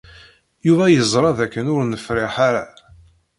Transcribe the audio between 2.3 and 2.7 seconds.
ara.